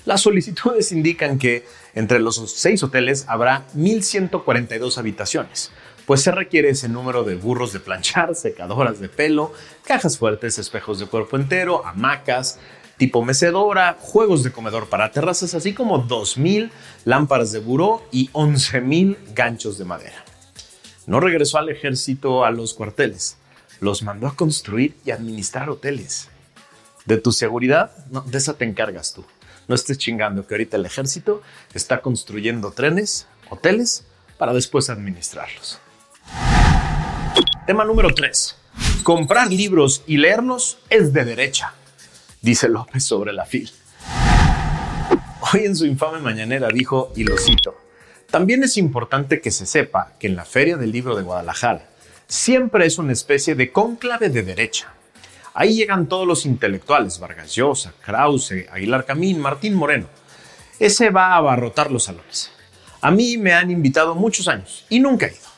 Las 0.05 0.23
solicitudes 0.23 0.91
indican 0.91 1.39
que 1.39 1.65
entre 1.95 2.19
los 2.19 2.43
seis 2.57 2.83
hoteles 2.83 3.25
habrá 3.29 3.69
1.142 3.77 4.99
habitaciones, 4.99 5.71
pues 6.05 6.23
se 6.23 6.33
requiere 6.33 6.71
ese 6.71 6.89
número 6.89 7.23
de 7.23 7.37
burros 7.37 7.73
de 7.73 7.79
planchar, 7.79 8.35
secadoras 8.35 8.99
de 8.99 9.09
pelo, 9.09 9.53
cajas 9.85 10.19
fuertes, 10.19 10.59
espejos 10.59 10.99
de 10.99 11.07
cuerpo 11.07 11.37
entero, 11.37 11.87
hamacas, 11.87 12.59
tipo 12.97 13.25
mecedora, 13.25 13.97
juegos 14.01 14.43
de 14.43 14.53
comedor 14.53 14.89
para 14.89 15.11
terrazas, 15.13 15.55
así 15.55 15.75
como 15.75 16.07
2.000 16.07 16.71
lámparas 17.05 17.53
de 17.53 17.61
buró 17.61 18.03
y 18.11 18.29
11.000 18.31 19.17
ganchos 19.35 19.79
de 19.79 19.85
madera. 19.85 20.25
No 21.07 21.21
regresó 21.21 21.59
al 21.59 21.69
ejército 21.69 22.45
a 22.45 22.51
los 22.51 22.75
cuarteles, 22.75 23.37
los 23.81 24.03
mandó 24.03 24.27
a 24.27 24.35
construir 24.35 24.97
y 25.05 25.11
administrar 25.11 25.71
hoteles. 25.71 26.29
De 27.05 27.19
tu 27.19 27.31
seguridad, 27.33 27.93
no, 28.11 28.23
de 28.23 28.39
esa 28.39 28.55
te 28.55 28.65
encargas 28.65 29.13
tú. 29.15 29.25
No 29.69 29.75
estés 29.75 29.99
chingando 29.99 30.47
que 30.47 30.55
ahorita 30.55 30.77
el 30.77 30.87
ejército 30.87 31.43
está 31.75 32.01
construyendo 32.01 32.73
trenes, 32.73 33.27
hoteles, 33.51 34.05
para 34.39 34.53
después 34.53 34.91
administrarlos. 34.91 35.81
Tema 37.67 37.85
número 37.85 38.15
3. 38.15 38.57
Comprar 39.03 39.53
libros 39.53 40.03
y 40.07 40.19
leerlos 40.19 40.79
es 40.91 41.13
de 41.13 41.25
derecha, 41.25 41.75
dice 42.47 42.69
López 42.69 43.03
sobre 43.03 43.33
la 43.33 43.45
fil. 43.45 43.69
Hoy 45.53 45.65
en 45.65 45.75
su 45.75 45.85
infame 45.85 46.21
mañanera 46.21 46.69
dijo, 46.69 47.13
y 47.17 47.25
lo 47.25 47.37
cito, 47.37 47.77
también 48.31 48.63
es 48.63 48.77
importante 48.77 49.41
que 49.41 49.51
se 49.51 49.67
sepa 49.67 50.13
que 50.21 50.29
en 50.29 50.37
la 50.37 50.45
Feria 50.45 50.77
del 50.77 50.93
Libro 50.93 51.17
de 51.17 51.25
Guadalajara 51.25 51.89
siempre 52.29 52.87
es 52.87 52.99
una 52.99 53.13
especie 53.13 53.57
de 53.57 53.73
cónclave 53.73 54.31
de 54.31 54.45
derecha. 54.45 54.95
Ahí 55.55 55.75
llegan 55.75 56.07
todos 56.07 56.25
los 56.25 56.47
intelectuales, 56.47 57.19
Vargas 57.19 57.53
Llosa, 57.53 57.93
Krause, 58.05 58.69
Aguilar 58.71 59.05
Camín, 59.05 59.41
Martín 59.41 59.75
Moreno. 59.75 60.07
Ese 60.79 61.11
va 61.11 61.33
a 61.33 61.39
abarrotar 61.39 61.91
los 61.91 62.05
salones. 62.05 62.53
A 63.01 63.11
mí 63.11 63.39
me 63.39 63.55
han 63.55 63.73
invitado 63.73 64.15
muchos 64.15 64.47
años 64.47 64.87
y 64.89 65.01
nunca 65.01 65.27
he 65.27 65.31
ido. 65.31 65.49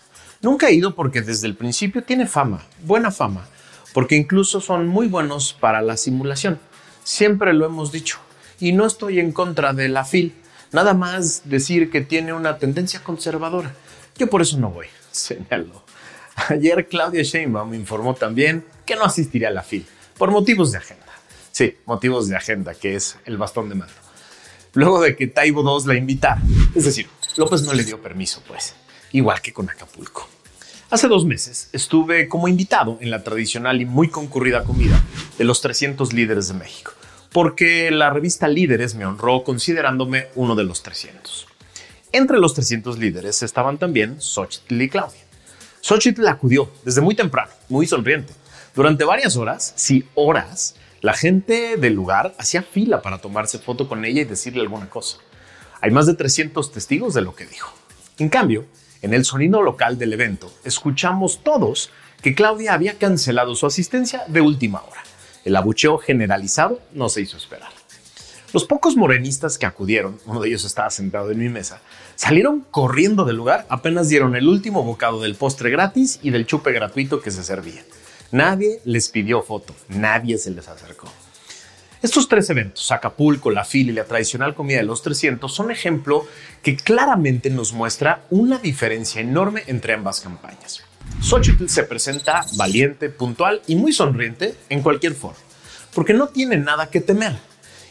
Nunca 0.40 0.68
he 0.68 0.73
ido 0.73 0.95
porque 0.95 1.21
desde 1.21 1.49
el 1.49 1.54
principio 1.54 2.02
tiene 2.02 2.26
fama, 2.26 2.64
buena 2.83 3.11
fama, 3.11 3.47
porque 3.92 4.16
incluso 4.16 4.62
son 4.62 4.88
muy 4.88 5.07
buenos 5.07 5.52
para 5.52 5.83
la 5.83 5.99
simulación. 5.99 6.59
Siempre 7.09 7.55
lo 7.55 7.65
hemos 7.65 7.91
dicho. 7.91 8.19
Y 8.61 8.73
no 8.73 8.85
estoy 8.85 9.19
en 9.19 9.33
contra 9.33 9.73
de 9.73 9.88
la 9.88 10.05
FIL. 10.05 10.35
Nada 10.73 10.93
más 10.93 11.49
decir 11.49 11.91
que 11.91 12.03
tiene 12.03 12.35
una 12.35 12.59
tendencia 12.59 13.03
conservadora. 13.03 13.75
Yo 14.19 14.29
por 14.29 14.43
eso 14.43 14.59
no 14.59 14.69
voy, 14.69 14.88
señaló. 15.11 15.83
Ayer 16.50 16.87
Claudia 16.87 17.23
Sheinbaum 17.23 17.73
informó 17.73 18.15
también 18.15 18.62
que 18.85 18.95
no 18.95 19.05
asistiría 19.05 19.49
a 19.49 19.53
la 19.53 19.62
FIL 19.62 19.87
por 20.19 20.31
motivos 20.31 20.71
de 20.73 20.79
agenda. 20.79 21.07
Sí, 21.50 21.79
motivos 21.87 22.29
de 22.29 22.37
agenda, 22.37 22.75
que 22.75 22.95
es 22.95 23.17
el 23.25 23.38
bastón 23.38 23.71
de 23.71 23.77
mando. 23.77 23.95
Luego 24.75 25.00
de 25.00 25.17
que 25.17 25.29
Taibo 25.29 25.62
II 25.62 25.87
la 25.87 25.95
invitara. 25.95 26.43
Es 26.75 26.85
decir, 26.85 27.09
López 27.38 27.62
no 27.62 27.73
le 27.73 27.85
dio 27.85 28.03
permiso, 28.03 28.43
pues 28.47 28.75
igual 29.12 29.41
que 29.41 29.55
con 29.55 29.71
Acapulco. 29.71 30.29
Hace 30.90 31.07
dos 31.07 31.26
meses 31.26 31.68
estuve 31.75 32.28
como 32.28 32.49
invitado 32.49 32.97
en 33.02 33.11
la 33.11 33.23
tradicional 33.23 33.83
y 33.83 33.85
muy 33.85 34.09
concurrida 34.09 34.64
comida 34.64 34.99
de 35.37 35.45
los 35.45 35.61
300 35.61 36.14
líderes 36.14 36.49
de 36.49 36.54
México, 36.54 36.92
porque 37.30 37.90
la 37.90 38.09
revista 38.09 38.49
Líderes 38.49 38.95
me 38.95 39.04
honró 39.04 39.45
considerándome 39.45 40.28
uno 40.35 40.54
de 40.54 40.64
los 40.64 40.83
300. 40.83 41.47
Entre 42.12 42.38
los 42.38 42.54
300 42.54 42.97
líderes 42.99 43.42
estaban 43.42 43.76
también 43.76 44.18
Xochitl 44.18 44.80
y 44.80 44.88
Claudia. 44.88 45.21
Xochitl 45.83 46.26
acudió 46.26 46.71
desde 46.87 47.02
muy 47.02 47.14
temprano, 47.14 47.50
muy 47.68 47.87
sonriente. 47.87 48.33
Durante 48.75 49.04
varias 49.04 49.37
horas, 49.37 49.75
sí 49.76 50.07
horas, 50.14 50.75
la 51.02 51.12
gente 51.12 51.76
del 51.76 51.92
lugar 51.92 52.35
hacía 52.38 52.62
fila 52.62 53.02
para 53.02 53.18
tomarse 53.18 53.59
foto 53.59 53.88
con 53.88 54.07
ella 54.07 54.23
y 54.23 54.25
decirle 54.25 54.62
alguna 54.62 54.88
cosa. 54.88 55.18
Hay 55.83 55.90
más 55.90 56.07
de 56.07 56.14
300 56.14 56.73
testigos 56.73 57.12
de 57.12 57.21
lo 57.21 57.35
que 57.35 57.45
dijo. 57.45 57.75
En 58.16 58.30
cambio, 58.30 58.64
en 59.02 59.14
el 59.14 59.25
sonido 59.25 59.62
local 59.62 59.99
del 59.99 60.12
evento, 60.12 60.52
escuchamos 60.64 61.40
todos 61.43 61.90
que 62.23 62.35
Claudia 62.35 62.75
había 62.75 62.99
cancelado 62.99 63.55
su 63.55 63.67
asistencia 63.67 64.25
de 64.26 64.40
última 64.40 64.83
hora. 64.83 65.02
El 65.45 65.57
abucheo 65.57 65.99
generalizado 65.99 66.81
no 66.93 67.09
se 67.09 67.23
hizo 67.23 67.37
esperar. 67.37 67.71
Los 68.52 68.64
pocos 68.64 68.97
morenistas 68.97 69.59
que 69.59 69.67
acudieron, 69.67 70.19
uno 70.25 70.40
de 70.40 70.49
ellos 70.49 70.64
estaba 70.64 70.90
sentado 70.90 71.31
en 71.31 71.38
mi 71.38 71.49
mesa, 71.49 71.81
salieron 72.17 72.64
corriendo 72.71 73.25
del 73.25 73.37
lugar 73.37 73.67
apenas 73.69 74.09
dieron 74.09 74.37
el 74.37 74.49
último 74.49 74.83
bocado 74.83 75.21
del 75.21 75.35
postre 75.35 75.71
gratis 75.71 76.19
y 76.23 76.31
del 76.31 76.47
chupe 76.47 76.73
gratuito 76.73 77.21
que 77.21 77.31
se 77.31 77.45
servía. 77.45 77.85
Nadie 78.33 78.81
les 78.85 79.11
pidió 79.11 79.43
foto, 79.43 79.75
nadie 79.88 80.38
se 80.38 80.50
les 80.50 80.67
acercó. 80.67 81.09
Estos 82.00 82.28
tres 82.28 82.49
eventos, 82.50 82.93
Acapulco, 82.93 83.50
la 83.50 83.64
fila 83.64 83.90
y 83.90 83.95
la 83.95 84.05
tradicional 84.05 84.55
comida 84.55 84.76
de 84.76 84.85
los 84.85 85.02
300, 85.02 85.52
son 85.52 85.73
ejemplo 85.73 86.26
que 86.62 86.76
claramente 86.76 87.50
nos 87.50 87.73
muestra 87.73 88.23
una 88.31 88.59
diferencia 88.59 89.21
enorme 89.21 89.64
entre 89.67 89.95
ambas 89.95 90.21
campañas. 90.21 90.85
Xochitl 91.21 91.67
se 91.67 91.83
presenta 91.83 92.47
valiente, 92.57 93.09
puntual 93.09 93.62
y 93.67 93.75
muy 93.75 93.93
sonriente 93.93 94.55
en 94.69 94.81
cualquier 94.81 95.14
foro, 95.14 95.35
porque 95.93 96.14
no 96.14 96.28
tiene 96.28 96.57
nada 96.57 96.88
que 96.88 97.00
temer 97.00 97.37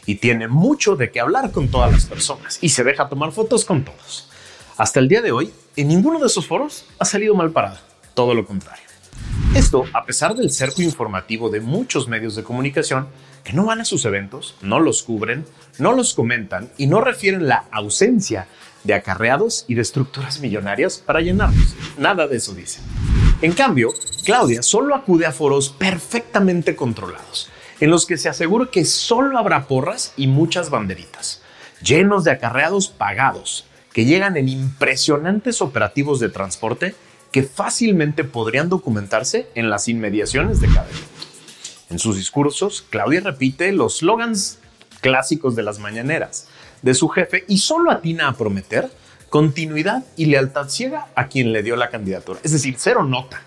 y 0.06 0.14
tiene 0.14 0.48
mucho 0.48 0.96
de 0.96 1.10
qué 1.10 1.20
hablar 1.20 1.52
con 1.52 1.68
todas 1.68 1.92
las 1.92 2.06
personas 2.06 2.58
y 2.62 2.70
se 2.70 2.84
deja 2.84 3.10
tomar 3.10 3.32
fotos 3.32 3.66
con 3.66 3.84
todos. 3.84 4.30
Hasta 4.78 5.00
el 5.00 5.08
día 5.08 5.20
de 5.20 5.32
hoy, 5.32 5.52
en 5.76 5.88
ninguno 5.88 6.18
de 6.18 6.28
esos 6.28 6.46
foros 6.46 6.86
ha 6.98 7.04
salido 7.04 7.34
mal 7.34 7.50
parada, 7.50 7.82
todo 8.14 8.32
lo 8.32 8.46
contrario. 8.46 8.87
Esto, 9.58 9.86
a 9.92 10.06
pesar 10.06 10.36
del 10.36 10.52
cerco 10.52 10.82
informativo 10.82 11.50
de 11.50 11.60
muchos 11.60 12.06
medios 12.06 12.36
de 12.36 12.44
comunicación, 12.44 13.08
que 13.42 13.54
no 13.54 13.64
van 13.64 13.80
a 13.80 13.84
sus 13.84 14.04
eventos, 14.04 14.54
no 14.62 14.78
los 14.78 15.02
cubren, 15.02 15.44
no 15.80 15.94
los 15.94 16.14
comentan 16.14 16.70
y 16.78 16.86
no 16.86 17.00
refieren 17.00 17.48
la 17.48 17.64
ausencia 17.72 18.46
de 18.84 18.94
acarreados 18.94 19.64
y 19.66 19.74
de 19.74 19.82
estructuras 19.82 20.38
millonarias 20.38 20.98
para 20.98 21.22
llenarlos. 21.22 21.74
Nada 21.98 22.28
de 22.28 22.36
eso 22.36 22.54
dicen. 22.54 22.84
En 23.42 23.50
cambio, 23.50 23.92
Claudia 24.24 24.62
solo 24.62 24.94
acude 24.94 25.26
a 25.26 25.32
foros 25.32 25.70
perfectamente 25.70 26.76
controlados, 26.76 27.50
en 27.80 27.90
los 27.90 28.06
que 28.06 28.16
se 28.16 28.28
asegura 28.28 28.68
que 28.70 28.84
solo 28.84 29.36
habrá 29.38 29.66
porras 29.66 30.12
y 30.16 30.28
muchas 30.28 30.70
banderitas, 30.70 31.42
llenos 31.82 32.22
de 32.22 32.30
acarreados 32.30 32.90
pagados, 32.90 33.66
que 33.92 34.04
llegan 34.04 34.36
en 34.36 34.48
impresionantes 34.48 35.60
operativos 35.60 36.20
de 36.20 36.28
transporte 36.28 36.94
que 37.32 37.42
fácilmente 37.42 38.24
podrían 38.24 38.68
documentarse 38.68 39.48
en 39.54 39.70
las 39.70 39.88
inmediaciones 39.88 40.60
de 40.60 40.68
cada 40.68 40.88
evento. 40.88 41.06
En 41.90 41.98
sus 41.98 42.16
discursos, 42.16 42.84
Claudia 42.88 43.20
repite 43.20 43.72
los 43.72 43.98
slogans 43.98 44.58
clásicos 45.00 45.56
de 45.56 45.62
las 45.62 45.78
mañaneras 45.78 46.48
de 46.82 46.94
su 46.94 47.08
jefe 47.08 47.44
y 47.48 47.58
solo 47.58 47.90
atina 47.90 48.28
a 48.28 48.36
prometer 48.36 48.90
continuidad 49.28 50.04
y 50.16 50.26
lealtad 50.26 50.68
ciega 50.68 51.08
a 51.14 51.28
quien 51.28 51.52
le 51.52 51.62
dio 51.62 51.76
la 51.76 51.90
candidatura, 51.90 52.40
es 52.42 52.52
decir, 52.52 52.76
cero 52.78 53.04
nota. 53.04 53.42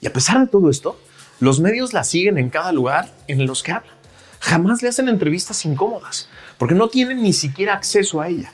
Y 0.00 0.06
a 0.06 0.12
pesar 0.12 0.40
de 0.40 0.46
todo 0.46 0.70
esto, 0.70 0.98
los 1.40 1.60
medios 1.60 1.92
la 1.92 2.04
siguen 2.04 2.38
en 2.38 2.50
cada 2.50 2.72
lugar 2.72 3.12
en 3.26 3.46
los 3.46 3.62
que 3.62 3.72
habla. 3.72 3.92
Jamás 4.40 4.82
le 4.82 4.88
hacen 4.88 5.08
entrevistas 5.08 5.64
incómodas, 5.64 6.28
porque 6.58 6.74
no 6.74 6.88
tienen 6.88 7.22
ni 7.22 7.32
siquiera 7.32 7.74
acceso 7.74 8.20
a 8.20 8.28
ella. 8.28 8.52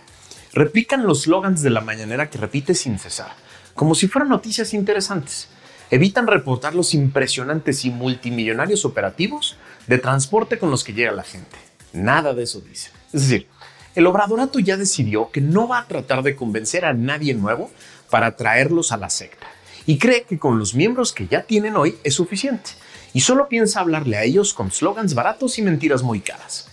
Replican 0.52 1.07
los 1.07 1.23
slogans 1.23 1.62
de 1.62 1.71
la 1.71 1.81
mañanera 1.81 2.31
que 2.31 2.38
repite 2.38 2.75
sin 2.75 2.99
cesar, 2.99 3.33
como 3.75 3.95
si 3.95 4.09
fueran 4.09 4.29
noticias 4.29 4.75
interesantes 4.75 5.49
evitan 5.93 6.26
reportar 6.26 6.75
los 6.75 6.95
impresionantes 6.95 7.85
y 7.85 7.91
multimillonarios 7.91 8.87
operativos 8.87 9.57
de 9.87 9.99
transporte 9.99 10.59
con 10.59 10.71
los 10.71 10.85
que 10.85 10.95
llega 10.95 11.12
la 11.12 11.23
gente. 11.23 11.57
Nada 11.93 12.33
de 12.33 12.45
eso 12.45 12.62
dice. 12.62 12.91
Es 13.12 13.29
decir, 13.29 13.47
el 13.95 14.07
obradorato 14.07 14.59
ya 14.59 14.79
decidió 14.79 15.31
que 15.31 15.43
no 15.43 15.69
va 15.69 15.81
a 15.81 15.87
tratar 15.87 16.23
de 16.23 16.35
convencer 16.35 16.87
a 16.87 16.95
nadie 16.95 17.35
nuevo 17.35 17.71
para 18.09 18.37
traerlos 18.37 18.91
a 18.91 18.97
la 18.97 19.11
secta 19.11 19.47
y 19.85 19.99
cree 19.99 20.23
que 20.23 20.38
con 20.38 20.59
los 20.59 20.75
miembros 20.75 21.12
que 21.12 21.29
ya 21.29 21.43
tienen 21.43 21.76
hoy 21.76 21.99
es 22.05 22.14
suficiente 22.14 22.71
y 23.12 23.21
solo 23.21 23.49
piensa 23.49 23.81
hablarle 23.81 24.17
a 24.17 24.25
ellos 24.25 24.55
con 24.55 24.71
slogans 24.71 25.12
baratos 25.12 25.59
y 25.59 25.62
mentiras 25.62 26.02
muy 26.02 26.21
caras. 26.21 26.71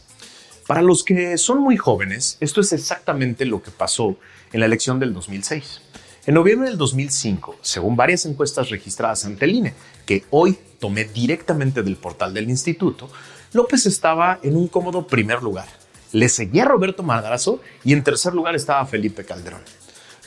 Para 0.65 0.81
los 0.81 1.03
que 1.03 1.37
son 1.37 1.59
muy 1.59 1.75
jóvenes, 1.75 2.37
esto 2.39 2.61
es 2.61 2.71
exactamente 2.71 3.43
lo 3.43 3.61
que 3.61 3.71
pasó 3.71 4.15
en 4.53 4.61
la 4.61 4.67
elección 4.67 4.97
del 4.97 5.13
2006. 5.13 5.81
En 6.29 6.35
noviembre 6.35 6.69
del 6.69 6.77
2005, 6.77 7.57
según 7.63 7.95
varias 7.95 8.23
encuestas 8.27 8.69
registradas 8.69 9.25
ante 9.25 9.45
el 9.45 9.55
INE, 9.55 9.73
que 10.05 10.25
hoy 10.29 10.59
tomé 10.79 11.05
directamente 11.05 11.81
del 11.81 11.95
portal 11.95 12.35
del 12.35 12.51
instituto, 12.51 13.09
López 13.51 13.87
estaba 13.87 14.37
en 14.43 14.55
un 14.55 14.67
cómodo 14.67 15.07
primer 15.07 15.41
lugar. 15.41 15.65
Le 16.11 16.29
seguía 16.29 16.65
Roberto 16.65 17.01
Madrazo 17.01 17.61
y 17.83 17.93
en 17.93 18.03
tercer 18.03 18.35
lugar 18.35 18.55
estaba 18.55 18.85
Felipe 18.85 19.25
Calderón. 19.25 19.61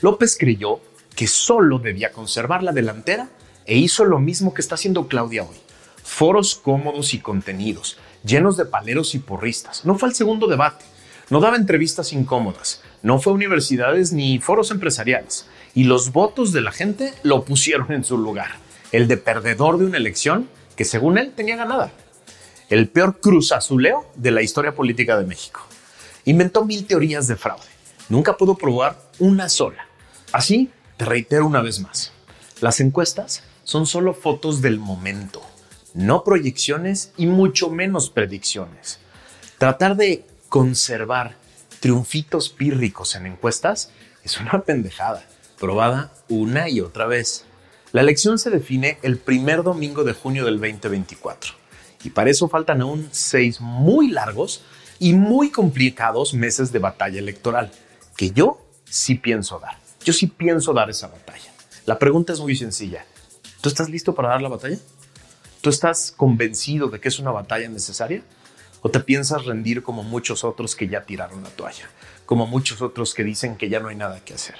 López 0.01 0.35
creyó 0.37 0.81
que 1.15 1.27
solo 1.27 1.79
debía 1.79 2.11
conservar 2.11 2.63
la 2.63 2.73
delantera 2.73 3.29
e 3.65 3.77
hizo 3.77 4.03
lo 4.03 4.19
mismo 4.19 4.53
que 4.53 4.59
está 4.59 4.75
haciendo 4.75 5.07
Claudia 5.07 5.43
hoy. 5.43 5.55
Foros 6.03 6.55
cómodos 6.55 7.13
y 7.13 7.19
contenidos, 7.19 7.97
llenos 8.25 8.57
de 8.57 8.65
paleros 8.65 9.15
y 9.15 9.19
porristas. 9.19 9.85
No 9.85 9.97
fue 9.97 10.09
al 10.09 10.15
segundo 10.15 10.47
debate, 10.47 10.83
no 11.29 11.39
daba 11.39 11.55
entrevistas 11.55 12.11
incómodas, 12.11 12.81
no 13.01 13.21
fue 13.21 13.31
a 13.31 13.35
universidades 13.35 14.11
ni 14.11 14.39
foros 14.39 14.69
empresariales. 14.69 15.47
Y 15.75 15.85
los 15.85 16.11
votos 16.11 16.51
de 16.51 16.61
la 16.61 16.71
gente 16.71 17.13
lo 17.23 17.45
pusieron 17.45 17.91
en 17.91 18.03
su 18.03 18.17
lugar, 18.17 18.51
el 18.91 19.07
de 19.07 19.17
perdedor 19.17 19.77
de 19.77 19.85
una 19.85 19.97
elección 19.97 20.47
que 20.75 20.85
según 20.85 21.17
él 21.17 21.33
tenía 21.35 21.55
ganada. 21.55 21.91
El 22.69 22.89
peor 22.89 23.19
cruz 23.19 23.51
azuleo 23.51 24.05
de 24.15 24.31
la 24.31 24.41
historia 24.41 24.75
política 24.75 25.17
de 25.17 25.25
México. 25.25 25.61
Inventó 26.25 26.63
mil 26.65 26.85
teorías 26.85 27.27
de 27.27 27.35
fraude. 27.35 27.63
Nunca 28.09 28.37
pudo 28.37 28.55
probar 28.55 28.99
una 29.19 29.49
sola. 29.49 29.87
Así, 30.31 30.69
te 30.97 31.05
reitero 31.05 31.45
una 31.45 31.61
vez 31.61 31.79
más. 31.79 32.11
Las 32.61 32.79
encuestas 32.79 33.43
son 33.63 33.85
solo 33.85 34.13
fotos 34.13 34.61
del 34.61 34.79
momento, 34.79 35.41
no 35.93 36.23
proyecciones 36.23 37.11
y 37.17 37.27
mucho 37.27 37.69
menos 37.69 38.09
predicciones. 38.09 38.99
Tratar 39.57 39.95
de 39.95 40.25
conservar 40.49 41.35
triunfitos 41.79 42.49
pírricos 42.49 43.15
en 43.15 43.25
encuestas 43.25 43.91
es 44.23 44.39
una 44.39 44.61
pendejada, 44.65 45.25
probada 45.63 46.11
una 46.27 46.67
y 46.67 46.81
otra 46.81 47.07
vez. 47.07 47.45
La 47.93 48.01
elección 48.01 48.37
se 48.37 48.49
define 48.49 48.97
el 49.01 49.17
primer 49.17 49.63
domingo 49.63 50.03
de 50.03 50.11
junio 50.11 50.43
del 50.43 50.59
2024 50.59 51.53
y 52.03 52.09
para 52.09 52.29
eso 52.29 52.49
faltan 52.49 52.81
aún 52.81 53.07
seis 53.11 53.61
muy 53.61 54.11
largos 54.11 54.61
y 54.99 55.13
muy 55.13 55.51
complicados 55.51 56.33
meses 56.33 56.73
de 56.73 56.79
batalla 56.79 57.17
electoral, 57.17 57.71
que 58.17 58.31
yo 58.31 58.61
sí 58.83 59.15
pienso 59.15 59.57
dar. 59.57 59.77
Yo 60.03 60.11
sí 60.11 60.27
pienso 60.27 60.73
dar 60.73 60.89
esa 60.89 61.07
batalla. 61.07 61.53
La 61.85 61.97
pregunta 61.97 62.33
es 62.33 62.41
muy 62.41 62.57
sencilla. 62.57 63.05
¿Tú 63.61 63.69
estás 63.69 63.89
listo 63.89 64.13
para 64.13 64.27
dar 64.31 64.41
la 64.41 64.49
batalla? 64.49 64.79
¿Tú 65.61 65.69
estás 65.69 66.11
convencido 66.11 66.89
de 66.89 66.99
que 66.99 67.07
es 67.07 67.19
una 67.19 67.31
batalla 67.31 67.69
necesaria? 67.69 68.21
¿O 68.81 68.89
te 68.89 68.99
piensas 68.99 69.45
rendir 69.45 69.81
como 69.81 70.03
muchos 70.03 70.43
otros 70.43 70.75
que 70.75 70.89
ya 70.89 71.05
tiraron 71.05 71.41
la 71.41 71.49
toalla? 71.51 71.89
Como 72.25 72.47
muchos 72.47 72.81
otros 72.81 73.13
que 73.13 73.23
dicen 73.23 73.55
que 73.55 73.69
ya 73.69 73.79
no 73.79 73.87
hay 73.87 73.95
nada 73.95 74.19
que 74.25 74.33
hacer. 74.33 74.55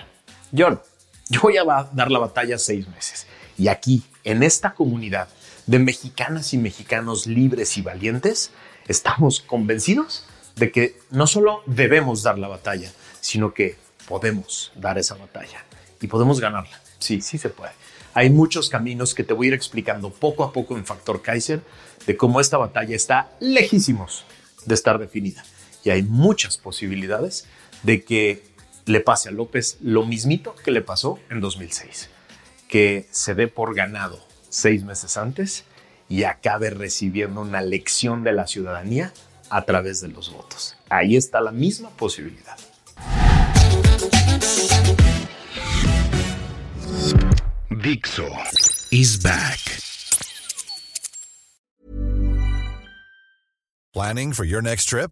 No. 0.54 0.93
Yo 1.34 1.42
voy 1.42 1.58
a 1.58 1.64
dar 1.64 2.12
la 2.12 2.20
batalla 2.20 2.60
seis 2.60 2.88
meses. 2.88 3.26
Y 3.58 3.68
aquí, 3.68 4.04
en 4.24 4.44
esta 4.44 4.76
comunidad 4.76 5.30
de 5.66 5.80
mexicanas 5.80 6.54
y 6.54 6.60
mexicanos 6.60 7.26
libres 7.26 7.76
y 7.76 7.82
valientes, 7.82 8.52
estamos 8.88 9.42
convencidos 9.42 10.28
de 10.56 10.72
que 10.72 11.00
no 11.10 11.26
solo 11.26 11.64
debemos 11.66 12.22
dar 12.22 12.38
la 12.38 12.48
batalla, 12.48 12.92
sino 13.20 13.52
que 13.52 13.78
podemos 14.08 14.72
dar 14.76 15.00
esa 15.00 15.16
batalla 15.16 15.66
y 16.00 16.06
podemos 16.06 16.40
ganarla. 16.40 16.80
Sí, 17.00 17.20
sí 17.20 17.40
se 17.40 17.50
puede. 17.50 17.72
Hay 18.14 18.30
muchos 18.30 18.70
caminos 18.70 19.16
que 19.16 19.24
te 19.24 19.34
voy 19.34 19.48
a 19.48 19.50
ir 19.50 19.54
explicando 19.56 20.12
poco 20.12 20.44
a 20.44 20.54
poco 20.54 20.78
en 20.78 20.86
Factor 20.86 21.24
Kaiser 21.24 21.62
de 22.06 22.16
cómo 22.16 22.42
esta 22.42 22.58
batalla 22.58 22.96
está 22.96 23.32
lejísimos 23.40 24.24
de 24.68 24.76
estar 24.76 25.00
definida. 25.00 25.44
Y 25.84 25.90
hay 25.90 26.04
muchas 26.04 26.60
posibilidades 26.60 27.48
de 27.82 28.04
que 28.04 28.53
le 28.86 29.00
pase 29.00 29.30
a 29.30 29.32
López 29.32 29.78
lo 29.82 30.06
mismito 30.06 30.56
que 30.56 30.72
le 30.72 30.82
pasó 30.82 31.20
en 31.30 31.40
2006. 31.40 32.10
Que 32.68 33.08
se 33.12 33.36
dé 33.36 33.48
por 33.48 33.76
ganado 33.76 34.20
seis 34.50 34.84
meses 34.84 35.18
antes 35.18 35.66
y 36.10 36.24
acabe 36.24 36.70
recibiendo 36.70 37.42
una 37.42 37.62
lección 37.62 38.24
de 38.24 38.34
la 38.34 38.48
ciudadanía 38.48 39.14
a 39.50 39.66
través 39.66 40.02
de 40.02 40.10
los 40.10 40.32
votos. 40.32 40.76
Ahí 40.90 41.16
está 41.16 41.42
la 41.42 41.52
misma 41.52 41.90
posibilidad. 41.92 42.58
Dixo 47.70 48.30
is 48.92 49.22
back. 49.22 49.60
Planning 53.94 54.34
for 54.34 54.46
your 54.46 54.62
next 54.62 54.86
trip? 54.86 55.12